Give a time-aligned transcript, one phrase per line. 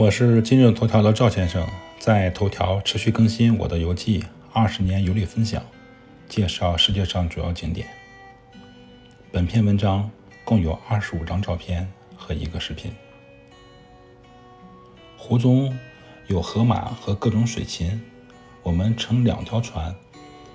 [0.00, 1.68] 我是今日头条的赵先生，
[1.98, 5.62] 在头条持续更新我的游记，二十年游历分享，
[6.26, 7.86] 介绍世界上主要景点。
[9.30, 10.10] 本篇文章
[10.42, 11.86] 共有二十五张照片
[12.16, 12.90] 和一个视频。
[15.18, 15.78] 湖中
[16.28, 18.02] 有河马和各种水禽，
[18.62, 19.94] 我们乘两条船，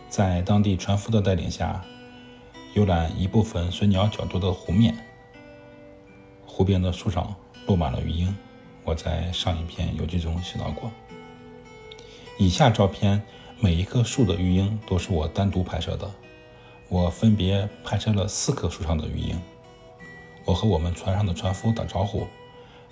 [0.09, 1.85] 在当地船夫的带领下，
[2.73, 4.97] 游览一部分水鸟较多的湖面。
[6.47, 7.35] 湖边的树上
[7.67, 8.35] 落满了鱼鹰。
[8.85, 10.91] 我在上一篇游记中写到过。
[12.37, 13.21] 以下照片，
[13.59, 16.09] 每一棵树的育婴都是我单独拍摄的。
[16.87, 19.41] 我分别拍摄了四棵树上的育婴。
[20.45, 22.27] 我和我们船上的船夫打招呼，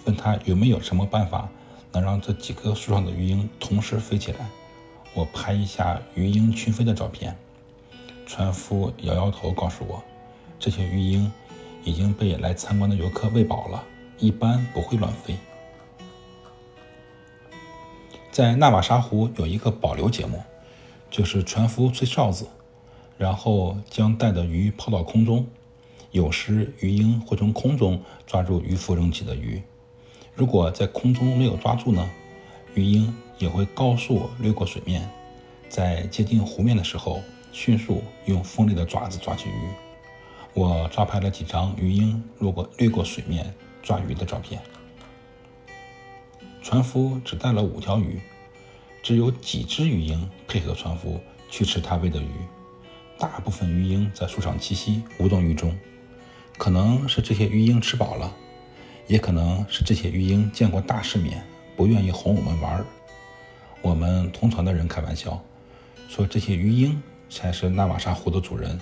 [0.06, 1.48] 问他有没有什么办法
[1.92, 4.50] 能让这几棵树上的育婴同时飞起来。
[5.14, 7.38] 我拍一下鱼鹰群飞的照片。
[8.26, 10.02] 船夫摇摇头，告诉我，
[10.58, 11.32] 这些鱼鹰
[11.84, 13.84] 已经被来参观的游客喂饱了，
[14.18, 15.38] 一般不会乱飞。
[18.34, 20.42] 在纳瓦沙湖有一个保留节目，
[21.12, 22.48] 就是船夫吹哨子，
[23.16, 25.46] 然后将带的鱼抛到空中。
[26.10, 29.62] 有时鱼鹰会从空中抓住渔夫扔起的鱼，
[30.34, 32.10] 如果在空中没有抓住呢，
[32.74, 35.08] 鱼鹰也会高速掠过水面，
[35.70, 39.70] 在接近湖面的时候，迅速用锋利的爪子抓起鱼。
[40.56, 43.54] 我抓拍了几张鱼鹰掠过掠过水面
[43.84, 44.60] 抓鱼的照片。
[46.64, 48.22] 船夫只带了五条鱼，
[49.04, 51.20] 只有几只鱼鹰配合船夫
[51.50, 52.30] 去吃他喂的鱼。
[53.20, 55.78] 大部分鱼鹰在树上栖息，无动于衷。
[56.58, 58.34] 可能是这些鱼鹰吃饱了，
[59.08, 62.86] 也可能是这些鱼鹰见过大世面，不愿意哄我们玩儿。
[63.82, 65.44] 我们同船的人开玩笑
[66.08, 68.80] 说，这些鱼鹰才是纳瓦沙湖的主人，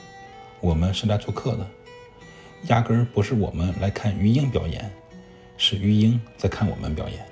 [0.59, 1.67] 我们是来做客的，
[2.67, 4.93] 压根儿不是我们来看鱼鹰表演，
[5.57, 7.25] 是鱼鹰在看我们表演。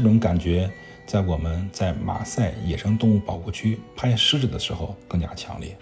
[0.00, 0.70] 这种感觉
[1.04, 5.76] 在我们在马赛野生动物保护区拍狮子的时候更加强烈。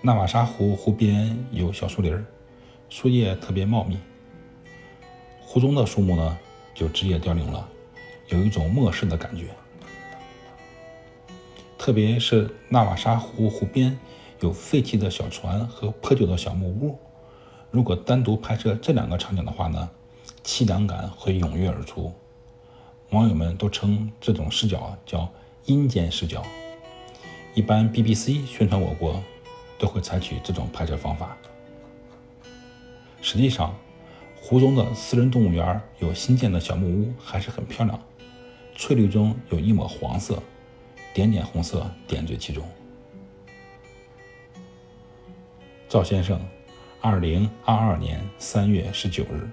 [0.00, 2.24] 纳瓦沙湖湖边有小树林儿，
[2.88, 3.98] 树叶特别茂密。
[5.42, 6.38] 湖中的树木呢，
[6.72, 7.68] 就枝叶凋零了，
[8.28, 9.48] 有一种漠视的感觉。
[11.76, 13.94] 特别是纳瓦沙湖湖边
[14.40, 16.98] 有废弃的小船和破旧的小木屋，
[17.70, 19.90] 如果单独拍摄这两个场景的话呢？
[20.48, 22.10] 凄凉感会涌跃而出，
[23.10, 25.30] 网友们都称这种视角叫
[25.66, 26.42] “阴间视角”。
[27.52, 29.22] 一般 BBC 宣传我国
[29.78, 31.36] 都会采取这种拍摄方法。
[33.20, 33.76] 实际上，
[34.40, 38.00] 湖中的私人动物园有新建的小木屋，还是很漂亮，
[38.74, 40.42] 翠绿中有一抹黄色，
[41.12, 42.66] 点点红色点缀其中。
[45.90, 46.40] 赵先生，
[47.02, 49.46] 二零二二年三月十九日。